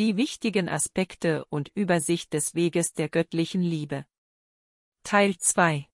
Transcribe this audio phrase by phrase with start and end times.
[0.00, 4.06] Die wichtigen Aspekte und Übersicht des Weges der göttlichen Liebe.
[5.02, 5.88] Teil 2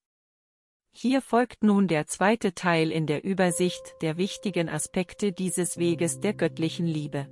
[0.92, 6.34] Hier folgt nun der zweite Teil in der Übersicht der wichtigen Aspekte dieses Weges der
[6.34, 7.26] göttlichen Liebe.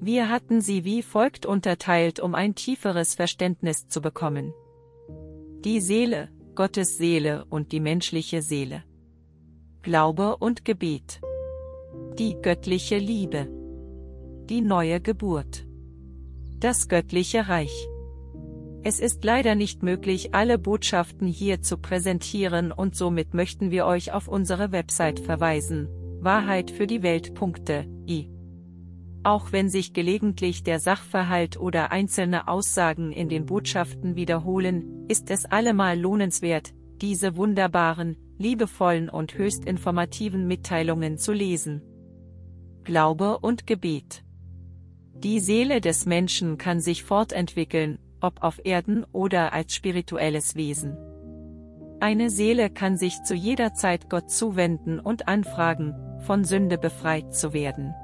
[0.00, 4.54] Wir hatten sie wie folgt unterteilt, um ein tieferes Verständnis zu bekommen.
[5.60, 8.82] Die Seele, Gottes Seele und die menschliche Seele.
[9.82, 11.20] Glaube und Gebet.
[12.18, 13.46] Die göttliche Liebe.
[14.48, 15.65] Die neue Geburt.
[16.58, 17.86] Das göttliche Reich.
[18.82, 24.12] Es ist leider nicht möglich, alle Botschaften hier zu präsentieren und somit möchten wir euch
[24.12, 25.88] auf unsere Website verweisen,
[26.20, 28.30] Wahrheit für die Welt.i.
[29.22, 35.44] Auch wenn sich gelegentlich der Sachverhalt oder einzelne Aussagen in den Botschaften wiederholen, ist es
[35.44, 41.82] allemal lohnenswert, diese wunderbaren, liebevollen und höchst informativen Mitteilungen zu lesen.
[42.84, 44.25] Glaube und Gebet.
[45.22, 50.96] Die Seele des Menschen kann sich fortentwickeln, ob auf Erden oder als spirituelles Wesen.
[52.00, 57.54] Eine Seele kann sich zu jeder Zeit Gott zuwenden und anfragen, von Sünde befreit zu
[57.54, 57.94] werden.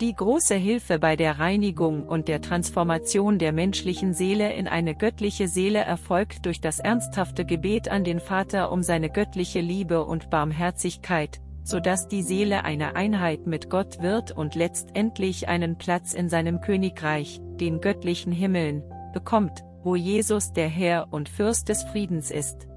[0.00, 5.48] Die große Hilfe bei der Reinigung und der Transformation der menschlichen Seele in eine göttliche
[5.48, 11.40] Seele erfolgt durch das ernsthafte Gebet an den Vater um seine göttliche Liebe und Barmherzigkeit,
[11.66, 16.60] so dass die Seele eine Einheit mit Gott wird und letztendlich einen Platz in seinem
[16.60, 22.68] Königreich, den göttlichen Himmeln, bekommt, wo Jesus der Herr und Fürst des Friedens ist.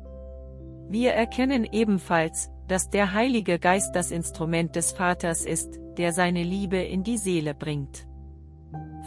[0.90, 6.78] Wir erkennen ebenfalls, dass der Heilige Geist das Instrument des Vaters ist, der seine Liebe
[6.78, 8.08] in die Seele bringt.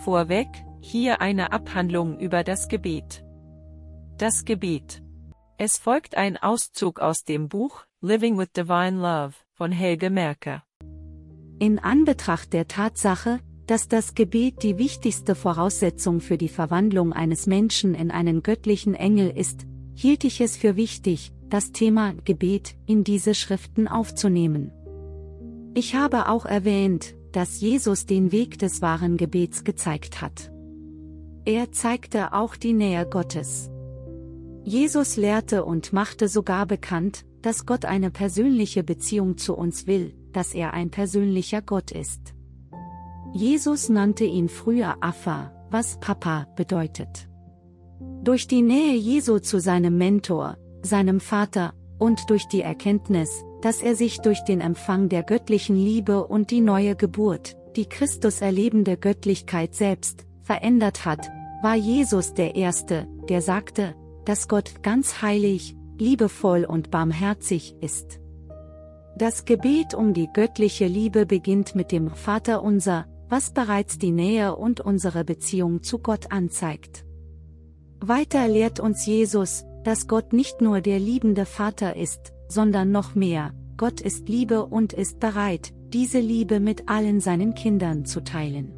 [0.05, 0.47] Vorweg,
[0.81, 3.25] hier eine Abhandlung über das Gebet.
[4.17, 5.03] Das Gebet.
[5.59, 10.65] Es folgt ein Auszug aus dem Buch Living with Divine Love von Helge Merker.
[11.61, 17.95] In Anbetracht der Tatsache, dass das Gebet die wichtigste Voraussetzung für die Verwandlung eines Menschen
[17.95, 19.65] in einen göttlichen Engel ist,
[19.95, 24.73] hielt ich es für wichtig, das Thema Gebet in diese Schriften aufzunehmen.
[25.75, 30.51] Ich habe auch erwähnt, dass Jesus den Weg des wahren Gebets gezeigt hat.
[31.45, 33.71] Er zeigte auch die Nähe Gottes.
[34.65, 40.55] Jesus lehrte und machte sogar bekannt, dass Gott eine persönliche Beziehung zu uns will, dass
[40.55, 42.35] er ein persönlicher Gott ist.
[43.35, 47.29] Jesus nannte ihn früher Affa, was Papa bedeutet.
[48.23, 53.95] Durch die Nähe Jesu zu seinem Mentor, seinem Vater, und durch die Erkenntnis, dass er
[53.95, 59.75] sich durch den Empfang der göttlichen Liebe und die neue Geburt, die Christus erlebende Göttlichkeit
[59.75, 61.31] selbst, verändert hat,
[61.63, 63.95] war Jesus der Erste, der sagte,
[64.25, 68.21] dass Gott ganz heilig, liebevoll und barmherzig ist.
[69.17, 74.57] Das Gebet um die göttliche Liebe beginnt mit dem Vater unser, was bereits die Nähe
[74.57, 77.05] und unsere Beziehung zu Gott anzeigt.
[78.01, 83.53] Weiter lehrt uns Jesus, dass Gott nicht nur der liebende Vater ist, sondern noch mehr,
[83.77, 88.73] Gott ist Liebe und ist bereit, diese Liebe mit allen seinen Kindern zu teilen.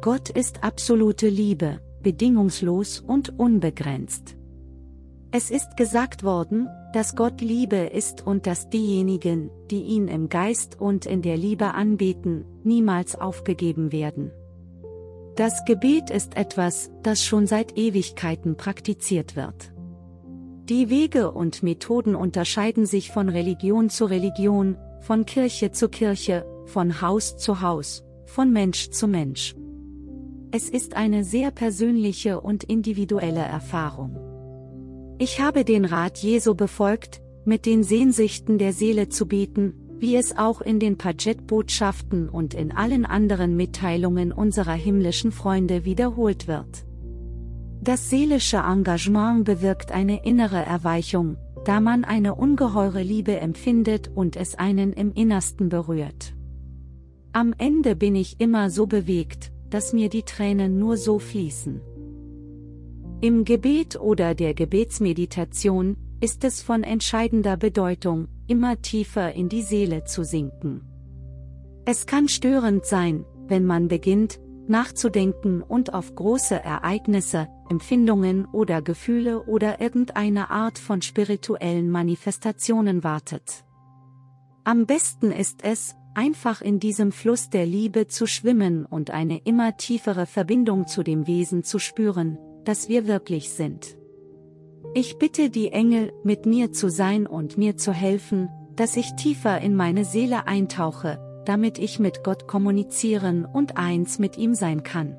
[0.00, 4.36] Gott ist absolute Liebe, bedingungslos und unbegrenzt.
[5.36, 10.80] Es ist gesagt worden, dass Gott Liebe ist und dass diejenigen, die ihn im Geist
[10.80, 14.30] und in der Liebe anbeten, niemals aufgegeben werden.
[15.34, 19.72] Das Gebet ist etwas, das schon seit Ewigkeiten praktiziert wird.
[20.68, 27.00] Die Wege und Methoden unterscheiden sich von Religion zu Religion, von Kirche zu Kirche, von
[27.00, 29.56] Haus zu Haus, von Mensch zu Mensch.
[30.52, 34.33] Es ist eine sehr persönliche und individuelle Erfahrung.
[35.18, 40.36] Ich habe den Rat Jesu befolgt, mit den Sehnsüchten der Seele zu beten, wie es
[40.36, 46.84] auch in den Paget-Botschaften und in allen anderen Mitteilungen unserer himmlischen Freunde wiederholt wird.
[47.80, 54.56] Das seelische Engagement bewirkt eine innere Erweichung, da man eine ungeheure Liebe empfindet und es
[54.56, 56.34] einen im Innersten berührt.
[57.32, 61.80] Am Ende bin ich immer so bewegt, dass mir die Tränen nur so fließen.
[63.24, 70.04] Im Gebet oder der Gebetsmeditation ist es von entscheidender Bedeutung, immer tiefer in die Seele
[70.04, 70.82] zu sinken.
[71.86, 79.44] Es kann störend sein, wenn man beginnt, nachzudenken und auf große Ereignisse, Empfindungen oder Gefühle
[79.44, 83.64] oder irgendeine Art von spirituellen Manifestationen wartet.
[84.64, 89.78] Am besten ist es, einfach in diesem Fluss der Liebe zu schwimmen und eine immer
[89.78, 93.96] tiefere Verbindung zu dem Wesen zu spüren, das wir wirklich sind.
[94.94, 99.60] Ich bitte die Engel, mit mir zu sein und mir zu helfen, dass ich tiefer
[99.60, 105.16] in meine Seele eintauche, damit ich mit Gott kommunizieren und eins mit ihm sein kann.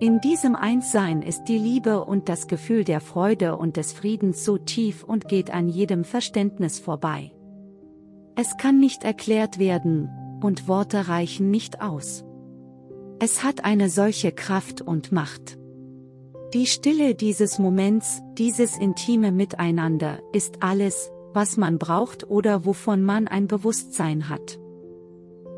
[0.00, 4.58] In diesem Einssein ist die Liebe und das Gefühl der Freude und des Friedens so
[4.58, 7.32] tief und geht an jedem Verständnis vorbei.
[8.34, 10.10] Es kann nicht erklärt werden,
[10.42, 12.24] und Worte reichen nicht aus.
[13.18, 15.58] Es hat eine solche Kraft und Macht.
[16.54, 23.26] Die Stille dieses Moments, dieses intime Miteinander, ist alles, was man braucht oder wovon man
[23.26, 24.60] ein Bewusstsein hat.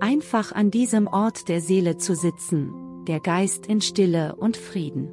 [0.01, 5.11] Einfach an diesem Ort der Seele zu sitzen, der Geist in Stille und Frieden.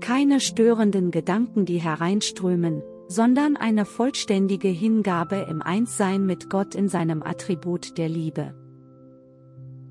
[0.00, 7.22] Keine störenden Gedanken, die hereinströmen, sondern eine vollständige Hingabe im Einssein mit Gott in seinem
[7.22, 8.54] Attribut der Liebe.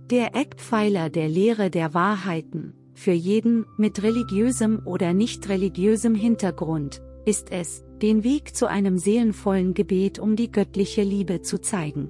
[0.09, 7.51] Der Eckpfeiler der Lehre der Wahrheiten, für jeden, mit religiösem oder nicht religiösem Hintergrund, ist
[7.51, 12.09] es, den Weg zu einem seelenvollen Gebet um die göttliche Liebe zu zeigen.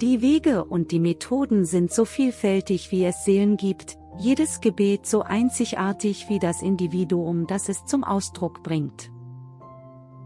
[0.00, 5.22] Die Wege und die Methoden sind so vielfältig wie es Seelen gibt, jedes Gebet so
[5.22, 9.10] einzigartig wie das Individuum, das es zum Ausdruck bringt.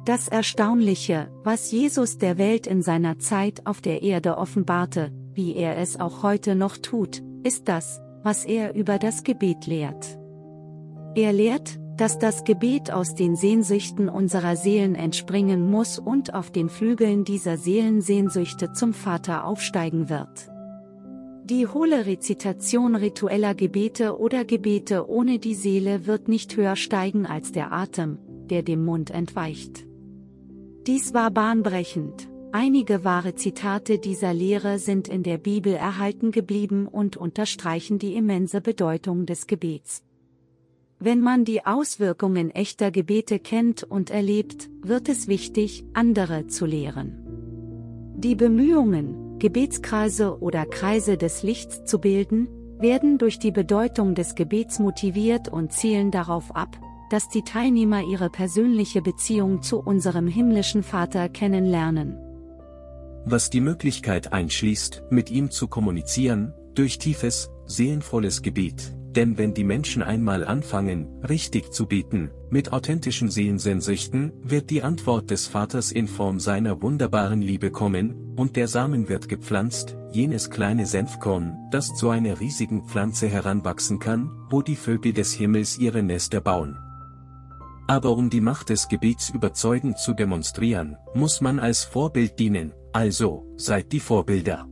[0.04, 5.78] Das Erstaunliche, was Jesus der Welt in seiner Zeit auf der Erde offenbarte, wie er
[5.78, 10.18] es auch heute noch tut, ist das, was er über das Gebet lehrt.
[11.14, 16.68] Er lehrt, dass das Gebet aus den Sehnsüchten unserer Seelen entspringen muss und auf den
[16.68, 20.50] Flügeln dieser Seelensehnsüchte zum Vater aufsteigen wird.
[21.44, 27.52] Die hohle Rezitation ritueller Gebete oder Gebete ohne die Seele wird nicht höher steigen als
[27.52, 28.18] der Atem,
[28.50, 29.86] der dem Mund entweicht.
[30.88, 32.28] Dies war bahnbrechend.
[32.52, 38.60] Einige wahre Zitate dieser Lehre sind in der Bibel erhalten geblieben und unterstreichen die immense
[38.60, 40.02] Bedeutung des Gebets.
[40.98, 48.14] Wenn man die Auswirkungen echter Gebete kennt und erlebt, wird es wichtig, andere zu lehren.
[48.16, 52.48] Die Bemühungen, Gebetskreise oder Kreise des Lichts zu bilden,
[52.78, 56.78] werden durch die Bedeutung des Gebets motiviert und zielen darauf ab,
[57.10, 62.25] dass die Teilnehmer ihre persönliche Beziehung zu unserem himmlischen Vater kennenlernen.
[63.28, 69.64] Was die Möglichkeit einschließt, mit ihm zu kommunizieren, durch tiefes, seelenvolles Gebet, denn wenn die
[69.64, 76.06] Menschen einmal anfangen, richtig zu beten, mit authentischen Seelensehnsüchten, wird die Antwort des Vaters in
[76.06, 82.10] Form seiner wunderbaren Liebe kommen, und der Samen wird gepflanzt, jenes kleine Senfkorn, das zu
[82.10, 86.78] einer riesigen Pflanze heranwachsen kann, wo die Vögel des Himmels ihre Nester bauen.
[87.88, 93.44] Aber um die Macht des Gebets überzeugend zu demonstrieren, muss man als Vorbild dienen, also,
[93.58, 94.66] seid die Vorbilder.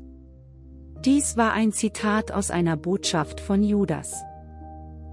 [1.04, 4.25] Dies war ein Zitat aus einer Botschaft von Judas.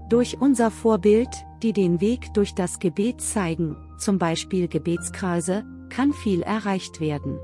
[0.08, 1.28] Durch unser Vorbild,
[1.62, 7.38] die den Weg durch das Gebet zeigen, zum Beispiel Gebetskreise, kann viel erreicht werden.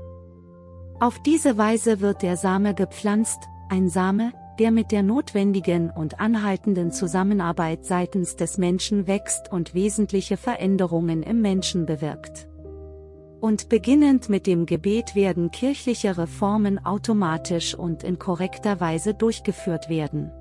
[0.99, 6.91] Auf diese Weise wird der Same gepflanzt, ein Same, der mit der notwendigen und anhaltenden
[6.91, 12.48] Zusammenarbeit seitens des Menschen wächst und wesentliche Veränderungen im Menschen bewirkt.
[13.41, 20.31] Und beginnend mit dem Gebet werden kirchliche Reformen automatisch und in korrekter Weise durchgeführt werden.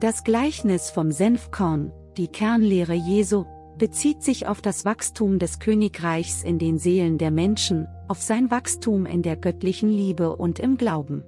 [0.00, 3.44] Das Gleichnis vom Senfkorn, die Kernlehre Jesu,
[3.78, 9.06] bezieht sich auf das Wachstum des Königreichs in den Seelen der Menschen, auf sein Wachstum
[9.06, 11.24] in der göttlichen Liebe und im Glauben.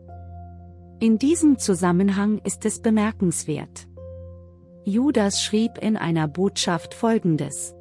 [0.99, 3.87] In diesem Zusammenhang ist es bemerkenswert.
[4.85, 7.76] Judas schrieb in einer Botschaft Folgendes.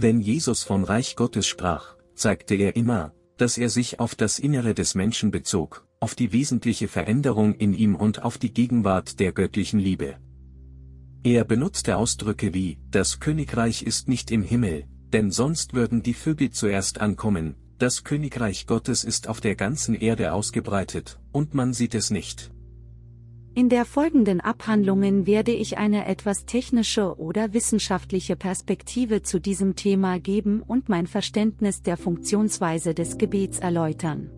[0.00, 4.72] Wenn Jesus vom Reich Gottes sprach, zeigte er immer, dass er sich auf das Innere
[4.72, 9.80] des Menschen bezog, auf die wesentliche Veränderung in ihm und auf die Gegenwart der göttlichen
[9.80, 10.14] Liebe.
[11.24, 16.50] Er benutzte Ausdrücke wie, das Königreich ist nicht im Himmel, denn sonst würden die Vögel
[16.50, 22.10] zuerst ankommen, das Königreich Gottes ist auf der ganzen Erde ausgebreitet, und man sieht es
[22.10, 22.52] nicht.
[23.58, 30.20] In der folgenden Abhandlungen werde ich eine etwas technische oder wissenschaftliche Perspektive zu diesem Thema
[30.20, 34.30] geben und mein Verständnis der Funktionsweise des Gebets erläutern.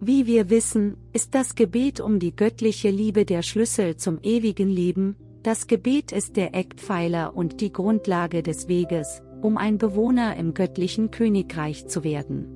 [0.00, 5.14] Wie wir wissen, ist das Gebet um die göttliche Liebe der Schlüssel zum ewigen Leben,
[5.44, 11.12] das Gebet ist der Eckpfeiler und die Grundlage des Weges, um ein Bewohner im göttlichen
[11.12, 12.48] Königreich zu werden.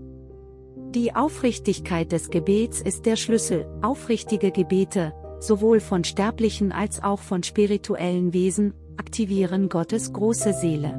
[0.96, 7.42] Die Aufrichtigkeit des Gebets ist der Schlüssel, aufrichtige Gebete, sowohl von sterblichen als auch von
[7.42, 10.94] spirituellen Wesen, aktivieren Gottes große Seele.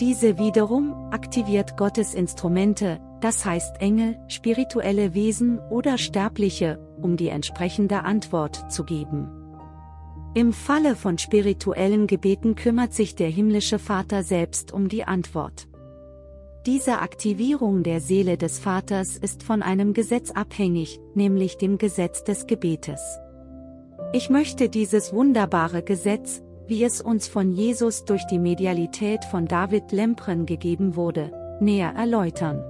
[0.00, 8.04] Diese wiederum aktiviert Gottes Instrumente, das heißt Engel, spirituelle Wesen oder Sterbliche, um die entsprechende
[8.04, 9.28] Antwort zu geben.
[10.34, 15.66] Im Falle von spirituellen Gebeten kümmert sich der himmlische Vater selbst um die Antwort.
[16.66, 22.46] Diese Aktivierung der Seele des Vaters ist von einem Gesetz abhängig, nämlich dem Gesetz des
[22.46, 23.00] Gebetes.
[24.12, 29.92] Ich möchte dieses wunderbare Gesetz, wie es uns von Jesus durch die Medialität von David
[29.92, 32.62] Lempren gegeben wurde, näher erläutern.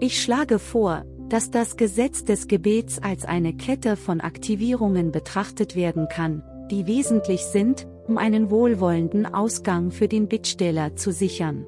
[0.00, 6.08] Ich schlage vor, dass das Gesetz des Gebets als eine Kette von Aktivierungen betrachtet werden
[6.08, 11.64] kann, die wesentlich sind, um einen wohlwollenden Ausgang für den Bittsteller zu sichern.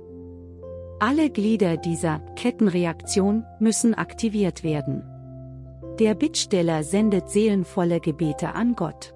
[1.00, 5.02] Alle Glieder dieser Kettenreaktion müssen aktiviert werden.
[6.00, 9.14] Der Bittsteller sendet seelenvolle Gebete an Gott.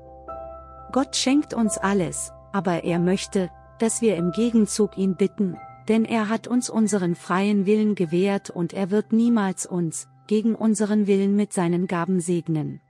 [0.93, 5.57] Gott schenkt uns alles, aber er möchte, dass wir im Gegenzug ihn bitten,
[5.89, 11.09] denn er hat uns unseren freien Willen gewährt und er wird niemals uns, gegen unseren
[11.09, 12.81] Willen mit seinen Gaben segnen.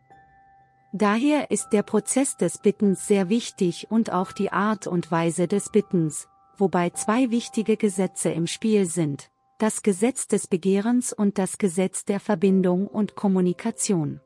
[0.93, 5.71] Daher ist der Prozess des Bittens sehr wichtig und auch die Art und Weise des
[5.71, 6.29] Bittens,
[6.59, 12.21] wobei zwei wichtige Gesetze im Spiel sind, das Gesetz des Begehrens und das Gesetz der
[12.21, 14.21] Verbindung und Kommunikation.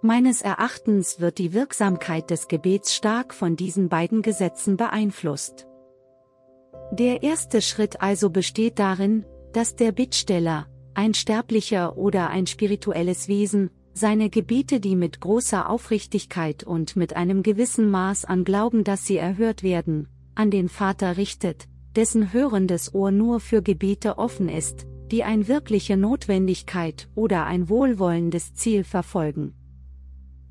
[0.00, 5.66] Meines Erachtens wird die Wirksamkeit des Gebets stark von diesen beiden Gesetzen beeinflusst.
[6.92, 13.70] Der erste Schritt also besteht darin, dass der Bittsteller, ein Sterblicher oder ein spirituelles Wesen,
[13.92, 19.16] seine Gebete, die mit großer Aufrichtigkeit und mit einem gewissen Maß an Glauben, dass sie
[19.16, 21.66] erhört werden, an den Vater richtet,
[21.96, 28.54] dessen hörendes Ohr nur für Gebete offen ist, die ein wirkliche Notwendigkeit oder ein wohlwollendes
[28.54, 29.54] Ziel verfolgen.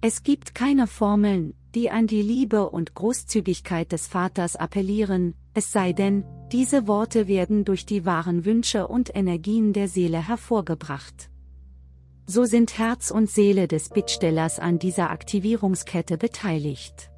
[0.01, 5.93] Es gibt keine Formeln, die an die Liebe und Großzügigkeit des Vaters appellieren, es sei
[5.93, 11.29] denn, diese Worte werden durch die wahren Wünsche und Energien der Seele hervorgebracht.
[12.25, 17.09] So sind Herz und Seele des Bittstellers an dieser Aktivierungskette beteiligt.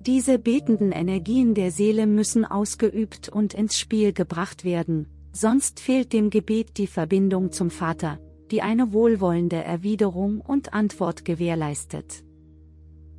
[0.00, 6.30] Diese betenden Energien der Seele müssen ausgeübt und ins Spiel gebracht werden, sonst fehlt dem
[6.30, 8.18] Gebet die Verbindung zum Vater,
[8.50, 12.24] die eine wohlwollende Erwiderung und Antwort gewährleistet.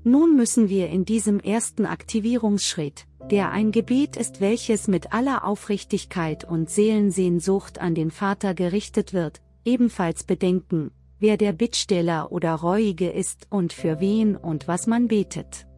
[0.03, 6.45] Nun müssen wir in diesem ersten Aktivierungsschritt, der ein Gebet ist, welches mit aller Aufrichtigkeit
[6.45, 13.47] und Seelensehnsucht an den Vater gerichtet wird, ebenfalls bedenken, wer der Bittsteller oder Reuige ist
[13.49, 15.68] und für wen und was man betet.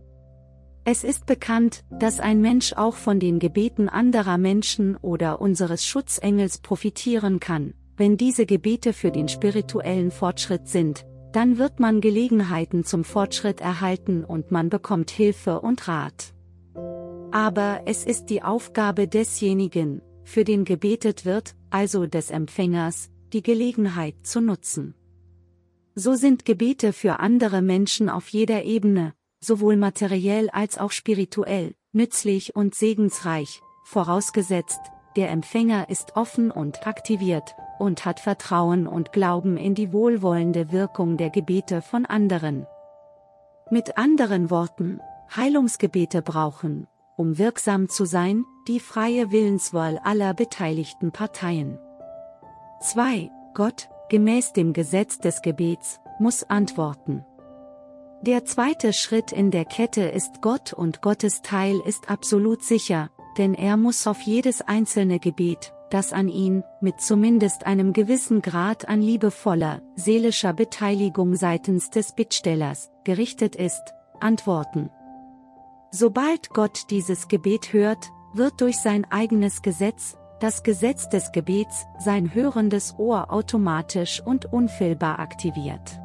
[0.84, 6.58] Es ist bekannt, dass ein Mensch auch von den Gebeten anderer Menschen oder unseres Schutzengels
[6.58, 13.04] profitieren kann, wenn diese Gebete für den spirituellen Fortschritt sind, dann wird man Gelegenheiten zum
[13.04, 16.34] Fortschritt erhalten und man bekommt Hilfe und Rat.
[17.32, 24.16] Aber es ist die Aufgabe desjenigen, für den gebetet wird, also des Empfängers, die Gelegenheit
[24.24, 24.96] zu nutzen.
[25.94, 32.56] So sind Gebete für andere Menschen auf jeder Ebene, sowohl materiell als auch spirituell, nützlich
[32.56, 34.80] und segensreich, vorausgesetzt,
[35.18, 41.18] der Empfänger ist offen und aktiviert, und hat Vertrauen und Glauben in die wohlwollende Wirkung
[41.18, 42.68] der Gebete von anderen.
[43.72, 45.00] Mit anderen Worten,
[45.36, 51.80] Heilungsgebete brauchen, um wirksam zu sein, die freie Willenswahl aller beteiligten Parteien.
[52.82, 53.32] 2.
[53.56, 57.26] Gott, gemäß dem Gesetz des Gebets, muss antworten.
[58.24, 63.10] Der zweite Schritt in der Kette ist Gott und Gottes Teil ist absolut sicher,
[63.40, 68.88] denn er muss auf jedes einzelne Gebet, das an ihn, mit zumindest einem gewissen Grad
[68.88, 74.92] an liebevoller, seelischer Beteiligung seitens des Bittstellers, gerichtet ist, antworten.
[75.90, 82.36] Sobald Gott dieses Gebet hört, wird durch sein eigenes Gesetz, das Gesetz des Gebets, sein
[82.36, 86.01] hörendes Ohr automatisch und unfehlbar aktiviert.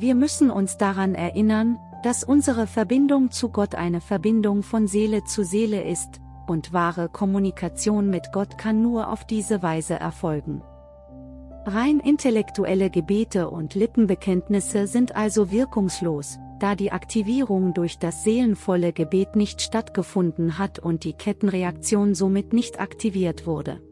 [0.00, 5.42] Wir müssen uns daran erinnern, dass unsere Verbindung zu Gott eine Verbindung von Seele zu
[5.42, 10.62] Seele ist, und wahre Kommunikation mit Gott kann nur auf diese Weise erfolgen.
[11.64, 19.34] Rein intellektuelle Gebete und Lippenbekenntnisse sind also wirkungslos, da die Aktivierung durch das seelenvolle Gebet
[19.34, 23.82] nicht stattgefunden hat und die Kettenreaktion somit nicht aktiviert wurde.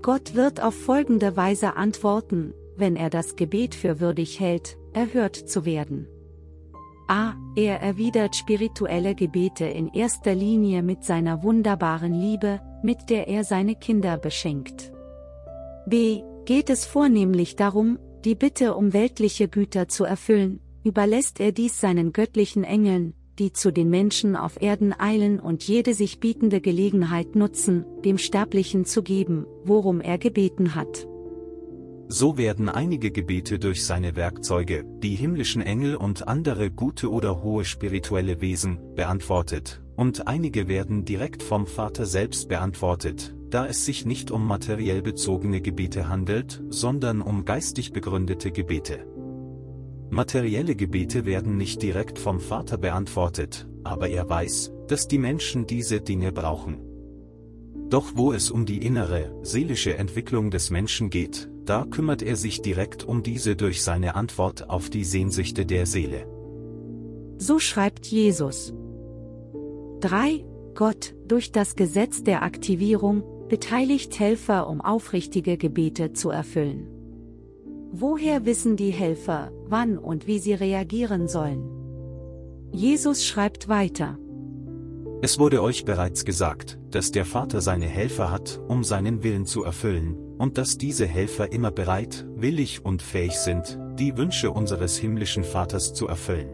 [0.00, 5.64] Gott wird auf folgende Weise antworten, wenn er das Gebet für würdig hält, erhört zu
[5.64, 6.06] werden.
[7.08, 7.34] A.
[7.56, 13.74] Er erwidert spirituelle Gebete in erster Linie mit seiner wunderbaren Liebe, mit der er seine
[13.74, 14.92] Kinder beschenkt.
[15.86, 16.22] B.
[16.44, 22.12] Geht es vornehmlich darum, die Bitte um weltliche Güter zu erfüllen, überlässt er dies seinen
[22.12, 27.84] göttlichen Engeln, die zu den Menschen auf Erden eilen und jede sich bietende Gelegenheit nutzen,
[28.04, 31.08] dem Sterblichen zu geben, worum er gebeten hat.
[32.12, 37.64] So werden einige Gebete durch seine Werkzeuge, die himmlischen Engel und andere gute oder hohe
[37.64, 44.32] spirituelle Wesen, beantwortet, und einige werden direkt vom Vater selbst beantwortet, da es sich nicht
[44.32, 49.06] um materiell bezogene Gebete handelt, sondern um geistig begründete Gebete.
[50.10, 56.00] Materielle Gebete werden nicht direkt vom Vater beantwortet, aber er weiß, dass die Menschen diese
[56.00, 56.80] Dinge brauchen.
[57.88, 62.62] Doch wo es um die innere, seelische Entwicklung des Menschen geht, da kümmert er sich
[62.62, 66.26] direkt um diese durch seine Antwort auf die Sehnsüchte der Seele.
[67.38, 68.74] So schreibt Jesus.
[70.00, 70.44] 3.
[70.74, 76.88] Gott, durch das Gesetz der Aktivierung, beteiligt Helfer, um aufrichtige Gebete zu erfüllen.
[77.92, 81.68] Woher wissen die Helfer, wann und wie sie reagieren sollen?
[82.72, 84.16] Jesus schreibt weiter.
[85.22, 89.64] Es wurde euch bereits gesagt, dass der Vater seine Helfer hat, um seinen Willen zu
[89.64, 95.44] erfüllen, und dass diese Helfer immer bereit, willig und fähig sind, die Wünsche unseres himmlischen
[95.44, 96.48] Vaters zu erfüllen.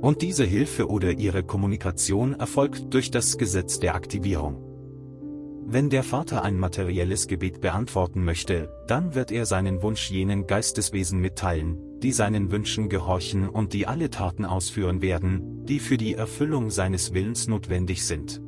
[0.00, 4.62] Und diese Hilfe oder ihre Kommunikation erfolgt durch das Gesetz der Aktivierung.
[5.66, 11.18] Wenn der Vater ein materielles Gebet beantworten möchte, dann wird er seinen Wunsch jenen Geisteswesen
[11.18, 16.70] mitteilen, die seinen Wünschen gehorchen und die alle Taten ausführen werden, die für die Erfüllung
[16.70, 18.40] seines Willens notwendig sind.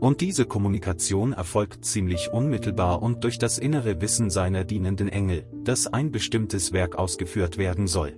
[0.00, 5.86] Und diese Kommunikation erfolgt ziemlich unmittelbar und durch das innere Wissen seiner dienenden Engel, dass
[5.86, 8.14] ein bestimmtes Werk ausgeführt werden soll.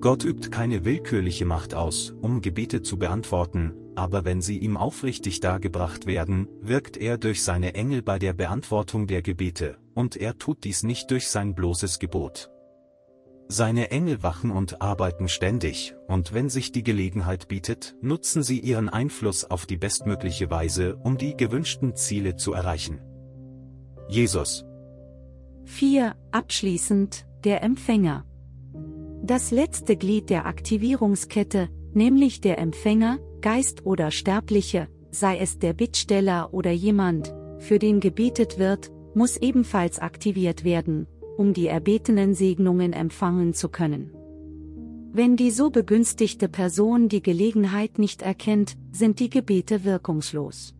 [0.00, 5.40] Gott übt keine willkürliche Macht aus, um Gebete zu beantworten, aber wenn sie ihm aufrichtig
[5.40, 10.64] dargebracht werden, wirkt er durch seine Engel bei der Beantwortung der Gebete, und er tut
[10.64, 12.50] dies nicht durch sein bloßes Gebot.
[13.52, 18.88] Seine Engel wachen und arbeiten ständig, und wenn sich die Gelegenheit bietet, nutzen sie ihren
[18.88, 23.00] Einfluss auf die bestmögliche Weise, um die gewünschten Ziele zu erreichen.
[24.08, 24.64] Jesus
[25.64, 26.14] 4.
[26.30, 28.24] Abschließend, der Empfänger.
[29.24, 36.54] Das letzte Glied der Aktivierungskette, nämlich der Empfänger, Geist oder Sterbliche, sei es der Bittsteller
[36.54, 41.08] oder jemand, für den gebetet wird, muss ebenfalls aktiviert werden,
[41.40, 44.10] um die erbetenen Segnungen empfangen zu können.
[45.10, 50.74] Wenn die so begünstigte Person die Gelegenheit nicht erkennt, sind die Gebete wirkungslos.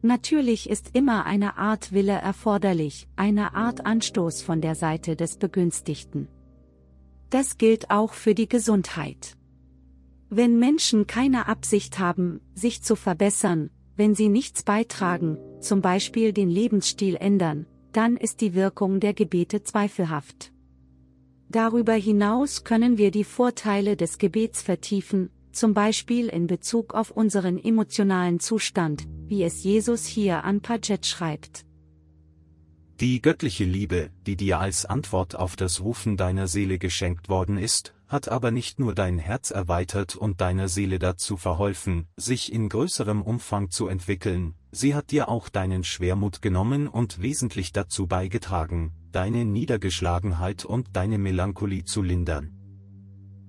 [0.00, 6.28] Natürlich ist immer eine Art Wille erforderlich, eine Art Anstoß von der Seite des Begünstigten.
[7.30, 9.36] Das gilt auch für die Gesundheit.
[10.30, 16.48] Wenn Menschen keine Absicht haben, sich zu verbessern, wenn sie nichts beitragen, zum Beispiel den
[16.48, 20.52] Lebensstil ändern, dann ist die Wirkung der Gebete zweifelhaft.
[21.48, 27.62] Darüber hinaus können wir die Vorteile des Gebets vertiefen, zum Beispiel in Bezug auf unseren
[27.62, 31.64] emotionalen Zustand, wie es Jesus hier an Paget schreibt.
[33.00, 37.94] Die göttliche Liebe, die dir als Antwort auf das Rufen deiner Seele geschenkt worden ist,
[38.06, 43.22] hat aber nicht nur dein Herz erweitert und deiner Seele dazu verholfen, sich in größerem
[43.22, 49.44] Umfang zu entwickeln, sie hat dir auch deinen Schwermut genommen und wesentlich dazu beigetragen, deine
[49.44, 52.50] Niedergeschlagenheit und deine Melancholie zu lindern.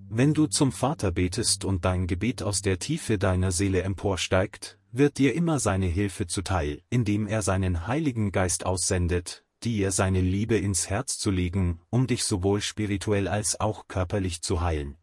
[0.08, 5.18] Wenn du zum Vater betest und dein Gebet aus der Tiefe deiner Seele emporsteigt, wird
[5.18, 10.90] dir immer seine Hilfe zuteil, indem er seinen Heiligen Geist aussendet, dir seine Liebe ins
[10.90, 14.96] Herz zu legen, um dich sowohl spirituell als auch körperlich zu heilen.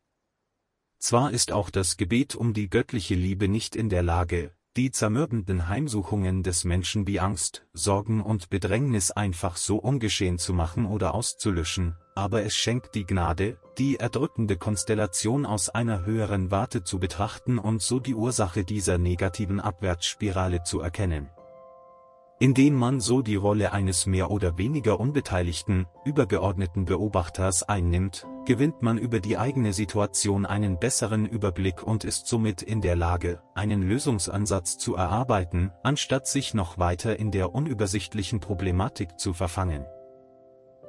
[0.98, 5.68] Zwar ist auch das Gebet um die göttliche Liebe nicht in der Lage, die zermürbenden
[5.68, 11.94] Heimsuchungen des Menschen wie Angst, Sorgen und Bedrängnis einfach so ungeschehen zu machen oder auszulöschen,
[12.14, 17.82] aber es schenkt die Gnade, die erdrückende Konstellation aus einer höheren Warte zu betrachten und
[17.82, 21.28] so die Ursache dieser negativen Abwärtsspirale zu erkennen.
[22.40, 28.98] Indem man so die Rolle eines mehr oder weniger unbeteiligten, übergeordneten Beobachters einnimmt, gewinnt man
[28.98, 34.78] über die eigene Situation einen besseren Überblick und ist somit in der Lage, einen Lösungsansatz
[34.78, 39.84] zu erarbeiten, anstatt sich noch weiter in der unübersichtlichen Problematik zu verfangen.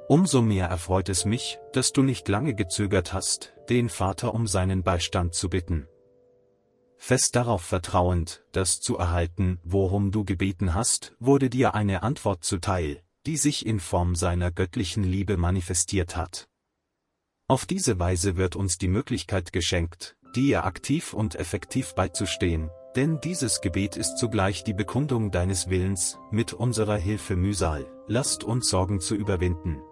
[0.08, 4.82] Umso mehr erfreut es mich, dass du nicht lange gezögert hast, den Vater um seinen
[4.82, 5.86] Beistand zu bitten.
[6.96, 13.02] Fest darauf vertrauend, das zu erhalten, worum du gebeten hast, wurde dir eine Antwort zuteil,
[13.26, 16.48] die sich in Form seiner göttlichen Liebe manifestiert hat.
[17.46, 23.60] Auf diese Weise wird uns die Möglichkeit geschenkt, dir aktiv und effektiv beizustehen, denn dieses
[23.60, 29.14] Gebet ist zugleich die Bekundung deines Willens, mit unserer Hilfe Mühsal, Last und Sorgen zu
[29.14, 29.82] überwinden,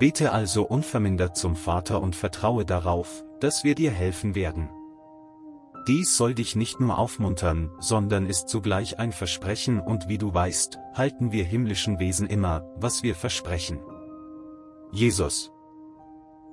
[0.00, 4.70] Bete also unvermindert zum Vater und vertraue darauf, dass wir dir helfen werden.
[5.86, 10.78] Dies soll dich nicht nur aufmuntern, sondern ist zugleich ein Versprechen und wie du weißt,
[10.94, 13.78] halten wir himmlischen Wesen immer, was wir versprechen.
[14.90, 15.52] Jesus.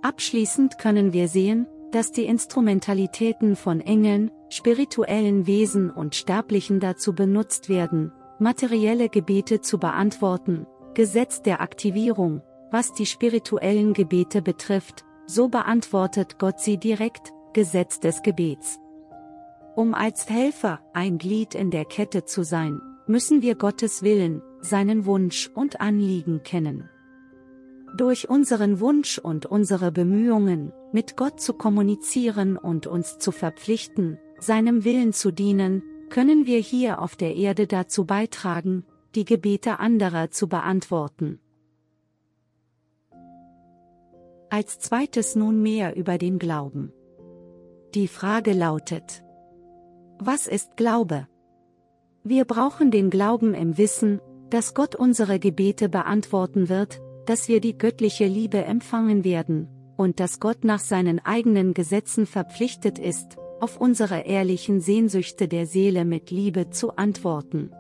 [0.02, 7.70] Abschließend können wir sehen, dass die Instrumentalitäten von Engeln, spirituellen Wesen und Sterblichen dazu benutzt
[7.70, 16.40] werden, materielle Gebete zu beantworten, Gesetz der Aktivierung, was die spirituellen Gebete betrifft, so beantwortet
[16.40, 18.80] Gott sie direkt, Gesetz des Gebets.
[19.76, 25.06] Um als Helfer, ein Glied in der Kette zu sein, müssen wir Gottes Willen, seinen
[25.06, 26.90] Wunsch und Anliegen kennen.
[27.96, 34.84] Durch unseren Wunsch und unsere Bemühungen, mit Gott zu kommunizieren und uns zu verpflichten, seinem
[34.84, 40.48] Willen zu dienen, können wir hier auf der Erde dazu beitragen, die Gebete anderer zu
[40.48, 41.40] beantworten.
[44.50, 46.94] Als zweites nun mehr über den Glauben.
[47.96, 49.24] Die Frage lautet,
[50.20, 51.28] was ist Glaube?
[52.24, 54.20] Wir brauchen den Glauben im Wissen,
[54.50, 60.40] dass Gott unsere Gebete beantworten wird, dass wir die göttliche Liebe empfangen werden, und dass
[60.40, 66.70] Gott nach seinen eigenen Gesetzen verpflichtet ist, auf unsere ehrlichen Sehnsüchte der Seele mit Liebe
[66.70, 67.72] zu antworten.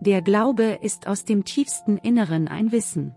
[0.00, 3.14] Der Glaube ist aus dem tiefsten Inneren ein Wissen.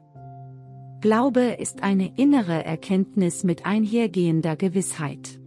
[1.02, 5.39] Glaube ist eine innere Erkenntnis mit einhergehender Gewissheit.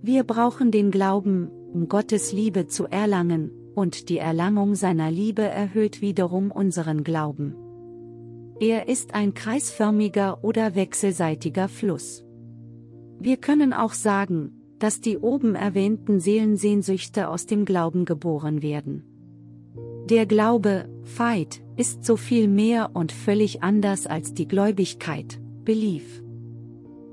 [0.00, 6.02] Wir brauchen den Glauben, um Gottes Liebe zu erlangen, und die Erlangung seiner Liebe erhöht
[6.02, 7.61] wiederum unseren Glauben.
[8.60, 12.24] Er ist ein kreisförmiger oder wechselseitiger Fluss.
[13.18, 19.04] Wir können auch sagen, dass die oben erwähnten Seelensehnsüchte aus dem Glauben geboren werden.
[20.10, 26.22] Der Glaube, Veit, ist so viel mehr und völlig anders als die Gläubigkeit, Belief.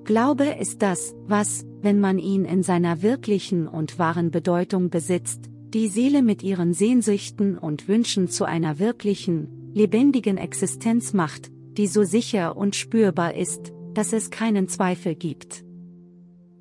[0.03, 5.87] Glaube ist das, was, wenn man ihn in seiner wirklichen und wahren Bedeutung besitzt, die
[5.87, 12.57] Seele mit ihren Sehnsüchten und Wünschen zu einer wirklichen, lebendigen Existenz macht, die so sicher
[12.57, 15.63] und spürbar ist, dass es keinen Zweifel gibt.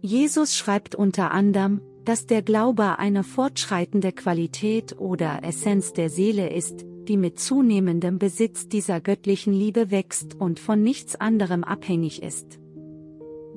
[0.01, 6.87] Jesus schreibt unter anderem, dass der Glaube eine fortschreitende Qualität oder Essenz der Seele ist,
[7.09, 12.61] die mit zunehmendem Besitz dieser göttlichen Liebe wächst und von nichts anderem abhängig ist.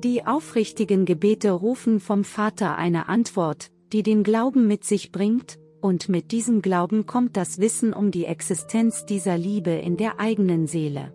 [0.02, 6.08] Die aufrichtigen Gebete rufen vom Vater eine Antwort, die den Glauben mit sich bringt, und
[6.08, 11.12] mit diesem Glauben kommt das Wissen um die Existenz dieser Liebe in der eigenen Seele.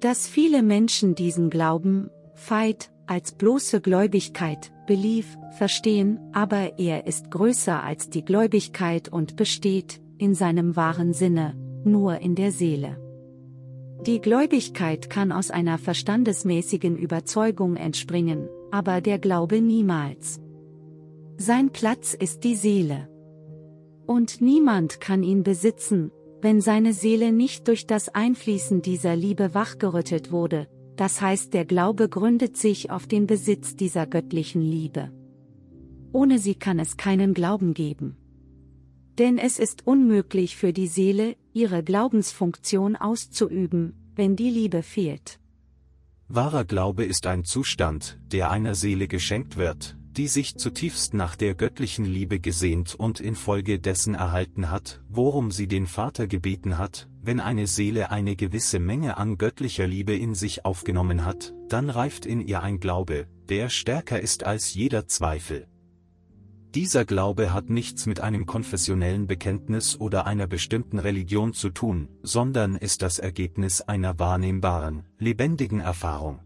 [0.00, 7.82] Dass viele Menschen diesen Glauben, Veit, als bloße Gläubigkeit, Belief, verstehen, aber er ist größer
[7.82, 11.54] als die Gläubigkeit und besteht, in seinem wahren Sinne,
[11.84, 12.98] nur in der Seele.
[14.06, 20.40] Die Gläubigkeit kann aus einer verstandesmäßigen Überzeugung entspringen, aber der Glaube niemals.
[21.36, 23.08] Sein Platz ist die Seele.
[24.08, 30.32] Und niemand kann ihn besitzen, wenn seine Seele nicht durch das Einfließen dieser Liebe wachgerüttelt
[30.32, 30.66] wurde,
[30.96, 35.12] das heißt der Glaube gründet sich auf den Besitz dieser göttlichen Liebe.
[36.10, 38.16] Ohne sie kann es keinen Glauben geben.
[39.18, 45.38] Denn es ist unmöglich für die Seele, ihre Glaubensfunktion auszuüben, wenn die Liebe fehlt.
[46.28, 51.54] Wahrer Glaube ist ein Zustand, der einer Seele geschenkt wird, die sich zutiefst nach der
[51.54, 57.68] göttlichen Liebe gesehnt und infolgedessen erhalten hat, worum sie den Vater gebeten hat, wenn eine
[57.68, 62.64] Seele eine gewisse Menge an göttlicher Liebe in sich aufgenommen hat, dann reift in ihr
[62.64, 65.68] ein Glaube, der stärker ist als jeder Zweifel.
[66.74, 72.74] Dieser Glaube hat nichts mit einem konfessionellen Bekenntnis oder einer bestimmten Religion zu tun, sondern
[72.74, 76.40] ist das Ergebnis einer wahrnehmbaren, lebendigen Erfahrung.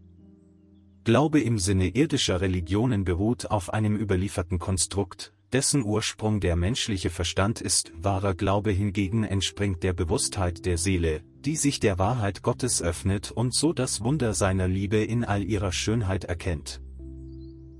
[1.03, 7.59] Glaube im Sinne irdischer Religionen beruht auf einem überlieferten Konstrukt, dessen Ursprung der menschliche Verstand
[7.59, 13.31] ist, wahrer Glaube hingegen entspringt der Bewusstheit der Seele, die sich der Wahrheit Gottes öffnet
[13.31, 16.81] und so das Wunder seiner Liebe in all ihrer Schönheit erkennt.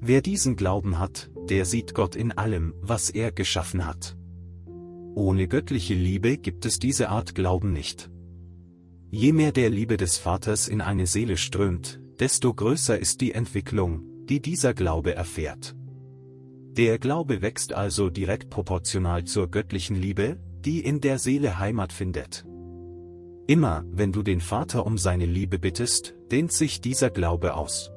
[0.01, 4.17] Wer diesen Glauben hat, der sieht Gott in allem, was er geschaffen hat.
[5.15, 8.11] Ohne göttliche Liebe gibt es diese Art Glauben nicht.
[9.11, 14.03] Je mehr der Liebe des Vaters in eine Seele strömt, desto größer ist die Entwicklung,
[14.25, 15.75] die dieser Glaube erfährt.
[16.77, 22.45] Der Glaube wächst also direkt proportional zur göttlichen Liebe, die in der Seele Heimat findet.
[23.45, 27.91] Immer, wenn du den Vater um seine Liebe bittest, dehnt sich dieser Glaube aus.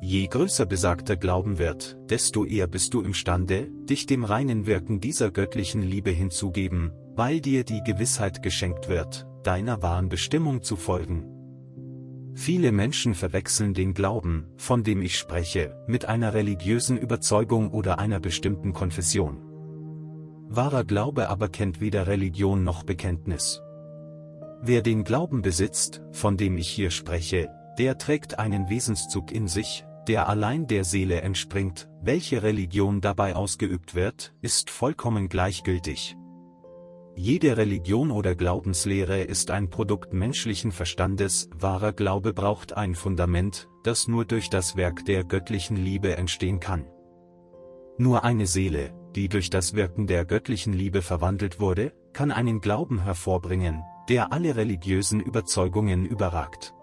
[0.00, 5.30] Je größer besagter Glauben wird, desto eher bist du imstande, dich dem reinen Wirken dieser
[5.30, 11.33] göttlichen Liebe hinzugeben, weil dir die Gewissheit geschenkt wird, deiner wahren Bestimmung zu folgen,
[12.34, 18.18] Viele Menschen verwechseln den Glauben, von dem ich spreche, mit einer religiösen Überzeugung oder einer
[18.18, 19.40] bestimmten Konfession.
[20.48, 23.62] Wahrer Glaube aber kennt weder Religion noch Bekenntnis.
[24.60, 29.84] Wer den Glauben besitzt, von dem ich hier spreche, der trägt einen Wesenszug in sich,
[30.08, 36.16] der allein der Seele entspringt, welche Religion dabei ausgeübt wird, ist vollkommen gleichgültig.
[37.16, 44.08] Jede Religion oder Glaubenslehre ist ein Produkt menschlichen Verstandes, wahrer Glaube braucht ein Fundament, das
[44.08, 46.86] nur durch das Werk der göttlichen Liebe entstehen kann.
[47.98, 53.00] Nur eine Seele, die durch das Wirken der göttlichen Liebe verwandelt wurde, kann einen Glauben
[53.04, 56.74] hervorbringen, der alle religiösen Überzeugungen überragt.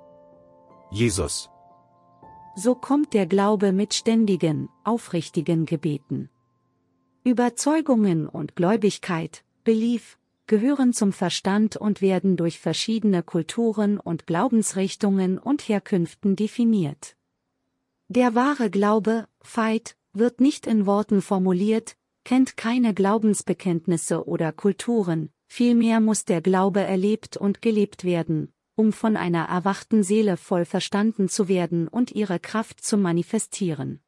[0.91, 1.49] Jesus.
[2.55, 6.29] So kommt der Glaube mit ständigen, aufrichtigen Gebeten.
[7.25, 10.17] Überzeugungen und Gläubigkeit, Belief,
[10.51, 17.15] gehören zum Verstand und werden durch verschiedene Kulturen und Glaubensrichtungen und Herkünften definiert.
[18.09, 26.01] Der wahre Glaube, Veit, wird nicht in Worten formuliert, kennt keine Glaubensbekenntnisse oder Kulturen, vielmehr
[26.01, 31.47] muss der Glaube erlebt und gelebt werden, um von einer erwachten Seele voll verstanden zu
[31.47, 34.01] werden und ihre Kraft zu manifestieren.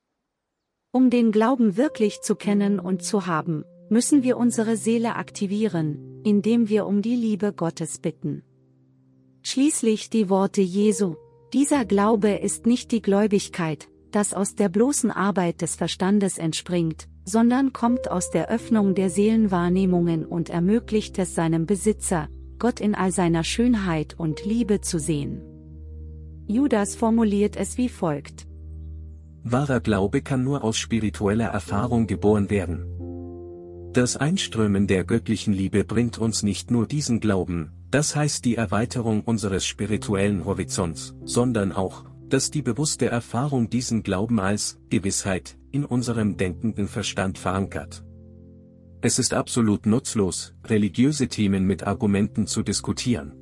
[0.92, 6.68] Um den Glauben wirklich zu kennen und zu haben, müssen wir unsere Seele aktivieren, indem
[6.68, 8.44] wir um die Liebe Gottes bitten.
[9.44, 11.16] Schließlich die Worte Jesu,
[11.54, 17.72] dieser Glaube ist nicht die Gläubigkeit, das aus der bloßen Arbeit des Verstandes entspringt, sondern
[17.72, 22.28] kommt aus der Öffnung der Seelenwahrnehmungen und ermöglicht es seinem Besitzer,
[22.58, 25.42] Gott in all seiner Schönheit und Liebe zu sehen.
[26.48, 28.48] Judas formuliert es wie folgt.
[29.44, 32.93] Wahrer Glaube kann nur aus spiritueller Erfahrung geboren werden.
[33.94, 39.22] Das Einströmen der göttlichen Liebe bringt uns nicht nur diesen Glauben, das heißt die Erweiterung
[39.22, 46.38] unseres spirituellen Horizonts, sondern auch, dass die bewusste Erfahrung diesen Glauben als Gewissheit in unserem
[46.38, 48.04] denkenden Verstand verankert.
[49.02, 53.34] Es ist absolut nutzlos, religiöse Themen mit Argumenten zu diskutieren.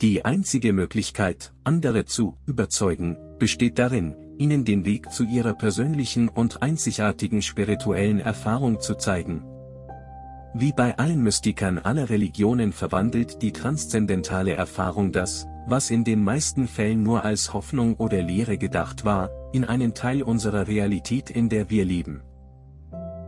[0.00, 6.62] Die einzige Möglichkeit, andere zu überzeugen, besteht darin, ihnen den Weg zu ihrer persönlichen und
[6.62, 9.44] einzigartigen spirituellen Erfahrung zu zeigen.
[10.54, 16.66] Wie bei allen Mystikern aller Religionen verwandelt die transzendentale Erfahrung das, was in den meisten
[16.66, 21.68] Fällen nur als Hoffnung oder Lehre gedacht war, in einen Teil unserer Realität, in der
[21.70, 22.22] wir leben.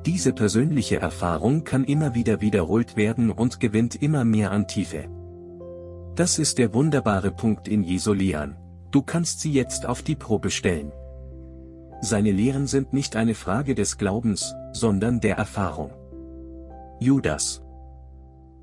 [0.06, 5.04] Diese persönliche Erfahrung kann immer wieder wiederholt werden und gewinnt immer mehr an Tiefe.
[6.16, 8.14] Das ist der wunderbare Punkt in Jesu.
[8.14, 10.90] Du kannst sie jetzt auf die Probe stellen.
[12.04, 15.92] Seine Lehren sind nicht eine Frage des Glaubens, sondern der Erfahrung.
[16.98, 17.62] Judas.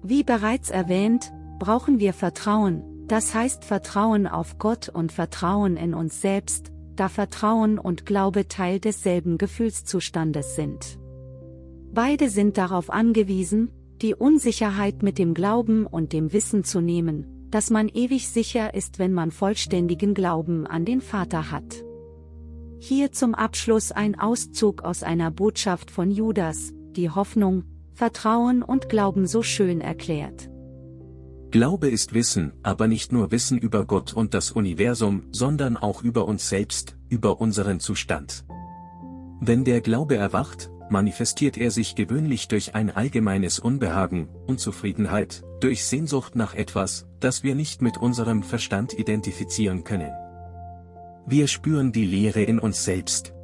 [0.03, 6.19] Wie bereits erwähnt, brauchen wir Vertrauen, das heißt Vertrauen auf Gott und Vertrauen in uns
[6.19, 10.99] selbst, da Vertrauen und Glaube Teil desselben Gefühlszustandes sind.
[11.93, 13.71] Beide sind darauf angewiesen,
[14.01, 18.99] die Unsicherheit mit dem Glauben und dem Wissen zu nehmen, dass man ewig sicher ist,
[18.99, 21.85] wenn man vollständigen Glauben an den Vater hat.
[22.81, 29.27] Hier zum Abschluss ein Auszug aus einer Botschaft von Judas, die Hoffnung, Vertrauen und Glauben
[29.27, 30.49] so schön erklärt.
[31.51, 36.25] Glaube ist Wissen, aber nicht nur Wissen über Gott und das Universum, sondern auch über
[36.25, 38.45] uns selbst, über unseren Zustand.
[39.41, 46.35] Wenn der Glaube erwacht, manifestiert er sich gewöhnlich durch ein allgemeines Unbehagen, Unzufriedenheit, durch Sehnsucht
[46.35, 50.11] nach etwas, das wir nicht mit unserem Verstand identifizieren können.
[51.31, 53.35] Wir spüren die Leere in uns selbst.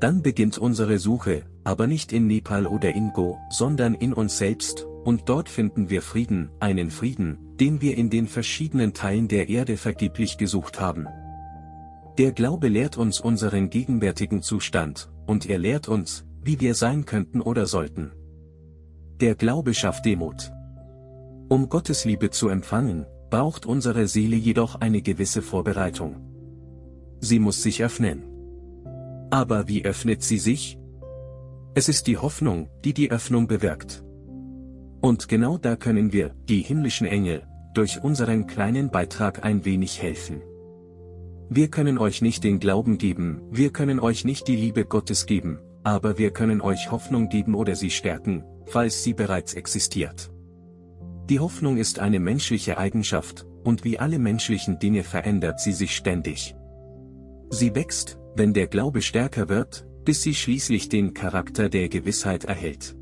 [0.00, 4.84] Dann beginnt unsere Suche, aber nicht in Nepal oder in Go, sondern in uns selbst,
[5.04, 9.76] und dort finden wir Frieden, einen Frieden, den wir in den verschiedenen Teilen der Erde
[9.76, 11.06] vergeblich gesucht haben.
[12.18, 17.40] Der Glaube lehrt uns unseren gegenwärtigen Zustand, und er lehrt uns, wie wir sein könnten
[17.40, 18.10] oder sollten.
[19.20, 20.50] Der Glaube schafft Demut.
[21.48, 26.27] Um Gottes Liebe zu empfangen, braucht unsere Seele jedoch eine gewisse Vorbereitung.
[27.20, 28.22] Sie muss sich öffnen.
[29.30, 30.78] Aber wie öffnet sie sich?
[31.74, 34.02] Es ist die Hoffnung, die die Öffnung bewirkt.
[35.00, 37.42] Und genau da können wir, die himmlischen Engel,
[37.74, 40.42] durch unseren kleinen Beitrag ein wenig helfen.
[41.50, 45.60] Wir können euch nicht den Glauben geben, wir können euch nicht die Liebe Gottes geben,
[45.82, 50.30] aber wir können euch Hoffnung geben oder sie stärken, falls sie bereits existiert.
[51.30, 56.54] Die Hoffnung ist eine menschliche Eigenschaft, und wie alle menschlichen Dinge verändert sie sich ständig.
[57.50, 62.96] Sie wächst, wenn der Glaube stärker wird, bis sie schließlich den Charakter der Gewissheit erhält.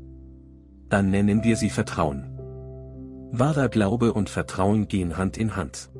[0.89, 2.33] Dann nennen wir sie Vertrauen.
[3.31, 5.91] Wahrer Glaube und Vertrauen gehen Hand in Hand.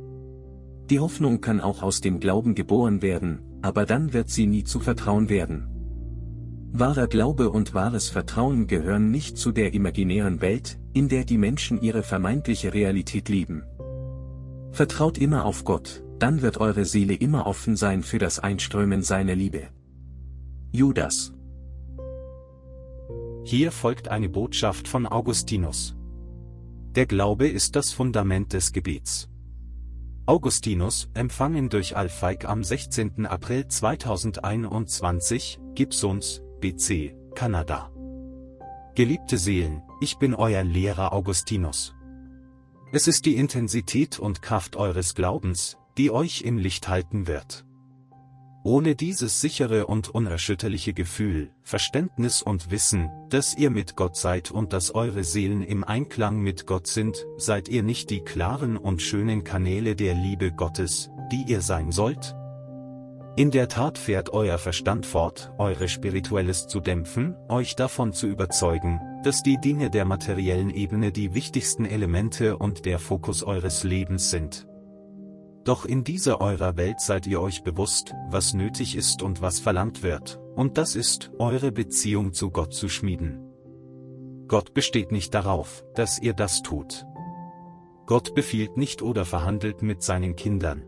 [0.89, 4.79] Die Hoffnung kann auch aus dem Glauben geboren werden, aber dann wird sie nie zu
[4.79, 5.67] Vertrauen werden.
[6.71, 11.81] Wahrer Glaube und wahres Vertrauen gehören nicht zu der imaginären Welt, in der die Menschen
[11.81, 13.63] ihre vermeintliche Realität lieben.
[14.71, 19.35] Vertraut immer auf Gott, dann wird eure Seele immer offen sein für das Einströmen seiner
[19.35, 19.69] Liebe.
[20.71, 21.33] Judas
[23.43, 25.95] Hier folgt eine Botschaft von Augustinus.
[26.95, 29.29] Der Glaube ist das Fundament des Gebets.
[30.25, 33.25] Augustinus, empfangen durch Alfeig am 16.
[33.27, 37.91] April 2021, Gibsons, BC, Kanada.
[38.95, 41.93] Geliebte Seelen, ich bin euer Lehrer Augustinus.
[42.91, 47.65] Es ist die Intensität und Kraft eures Glaubens, die euch im Licht halten wird.
[48.63, 54.73] Ohne dieses sichere und unerschütterliche Gefühl, Verständnis und Wissen, dass ihr mit Gott seid und
[54.73, 59.45] dass eure Seelen im Einklang mit Gott sind, seid ihr nicht die klaren und schönen
[59.45, 62.35] Kanäle der Liebe Gottes, die ihr sein sollt?
[63.37, 68.99] In der Tat fährt euer Verstand fort, eure Spirituelles zu dämpfen, euch davon zu überzeugen,
[69.23, 74.67] dass die Dinge der materiellen Ebene die wichtigsten Elemente und der Fokus eures Lebens sind.
[75.67, 80.01] Doch in dieser eurer Welt seid ihr euch bewusst, was nötig ist und was verlangt
[80.01, 83.41] wird, und das ist, eure Beziehung zu Gott zu schmieden.
[84.47, 87.05] Gott besteht nicht darauf, dass ihr das tut.
[88.05, 90.85] Gott befiehlt nicht oder verhandelt mit seinen Kindern.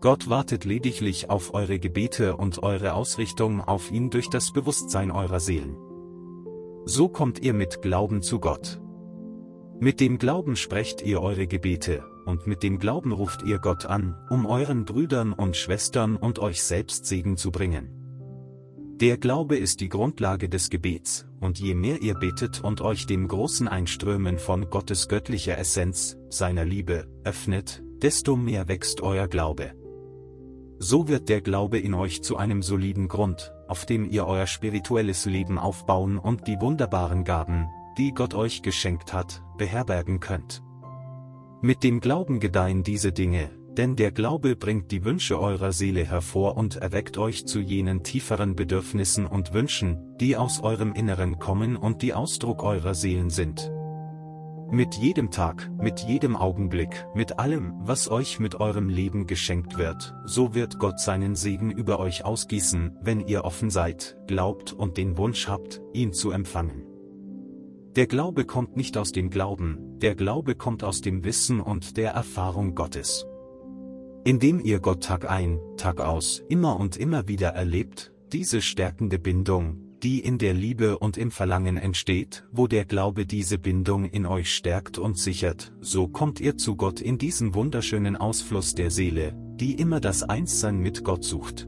[0.00, 5.40] Gott wartet lediglich auf eure Gebete und eure Ausrichtung auf ihn durch das Bewusstsein eurer
[5.40, 5.76] Seelen.
[6.84, 8.80] So kommt ihr mit Glauben zu Gott.
[9.80, 14.16] Mit dem Glauben sprecht ihr eure Gebete, und mit dem Glauben ruft ihr Gott an,
[14.30, 18.04] um euren Brüdern und Schwestern und euch selbst Segen zu bringen.
[19.00, 23.26] Der Glaube ist die Grundlage des Gebets, und je mehr ihr betet und euch dem
[23.26, 29.72] großen Einströmen von Gottes göttlicher Essenz, seiner Liebe, öffnet, desto mehr wächst euer Glaube.
[30.78, 35.24] So wird der Glaube in euch zu einem soliden Grund, auf dem ihr euer spirituelles
[35.24, 40.63] Leben aufbauen und die wunderbaren Gaben, die Gott euch geschenkt hat, beherbergen könnt.
[41.64, 43.48] Mit dem Glauben gedeihen diese Dinge,
[43.78, 48.54] denn der Glaube bringt die Wünsche eurer Seele hervor und erweckt euch zu jenen tieferen
[48.54, 53.72] Bedürfnissen und Wünschen, die aus eurem Inneren kommen und die Ausdruck eurer Seelen sind.
[54.70, 60.14] Mit jedem Tag, mit jedem Augenblick, mit allem, was euch mit eurem Leben geschenkt wird,
[60.26, 65.16] so wird Gott seinen Segen über euch ausgießen, wenn ihr offen seid, glaubt und den
[65.16, 66.84] Wunsch habt, ihn zu empfangen.
[67.96, 72.10] Der Glaube kommt nicht aus dem Glauben, der Glaube kommt aus dem Wissen und der
[72.10, 73.24] Erfahrung Gottes.
[74.22, 79.78] Indem ihr Gott Tag ein, Tag aus, immer und immer wieder erlebt, diese stärkende Bindung,
[80.02, 84.54] die in der Liebe und im Verlangen entsteht, wo der Glaube diese Bindung in euch
[84.54, 89.72] stärkt und sichert, so kommt ihr zu Gott in diesem wunderschönen Ausfluss der Seele, die
[89.72, 91.66] immer das Einssein mit Gott sucht.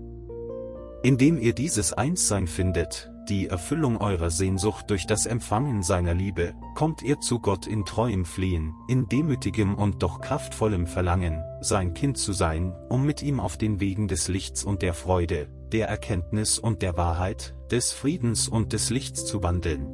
[1.02, 7.02] Indem ihr dieses Einssein findet, die Erfüllung eurer Sehnsucht durch das Empfangen seiner Liebe, kommt
[7.02, 12.32] ihr zu Gott in treuem Flehen, in demütigem und doch kraftvollem Verlangen, sein Kind zu
[12.32, 16.82] sein, um mit ihm auf den Wegen des Lichts und der Freude, der Erkenntnis und
[16.82, 19.88] der Wahrheit, des Friedens und des Lichts zu wandeln.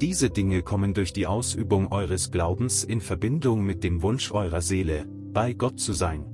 [0.00, 5.06] Diese Dinge kommen durch die Ausübung eures Glaubens in Verbindung mit dem Wunsch eurer Seele,
[5.32, 6.24] bei Gott zu sein.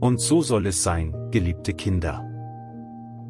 [0.00, 2.25] Und so soll es sein, geliebte Kinder.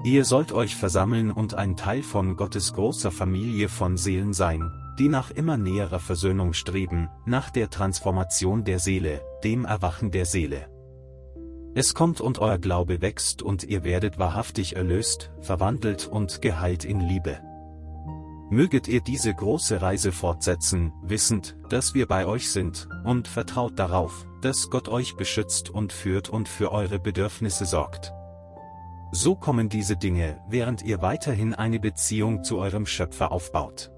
[0.06, 5.08] Ihr sollt euch versammeln und ein Teil von Gottes großer Familie von Seelen sein, die
[5.08, 10.68] nach immer näherer Versöhnung streben, nach der Transformation der Seele, dem Erwachen der Seele.
[11.74, 17.00] Es kommt und euer Glaube wächst und ihr werdet wahrhaftig erlöst, verwandelt und geheilt in
[17.00, 17.40] Liebe.
[18.48, 24.24] Möget ihr diese große Reise fortsetzen, wissend, dass wir bei euch sind, und vertraut darauf,
[24.40, 28.12] dass Gott euch beschützt und führt und für eure Bedürfnisse sorgt.
[29.18, 33.90] So kommen diese Dinge, während ihr weiterhin eine Beziehung zu eurem Schöpfer aufbaut.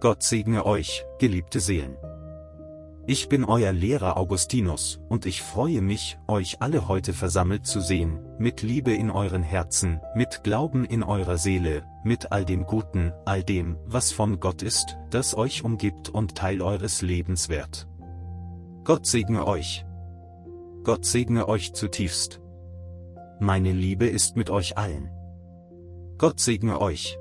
[0.00, 1.98] Gott segne euch, geliebte Seelen.
[3.06, 8.18] Ich bin euer Lehrer Augustinus, und ich freue mich, euch alle heute versammelt zu sehen,
[8.38, 13.44] mit Liebe in euren Herzen, mit Glauben in eurer Seele, mit all dem Guten, all
[13.44, 17.86] dem, was von Gott ist, das euch umgibt und Teil eures Lebens wird.
[18.84, 19.84] Gott segne euch.
[20.82, 22.40] Gott segne euch zutiefst.
[23.40, 25.10] Meine Liebe ist mit euch allen.
[26.18, 27.18] Gott segne euch.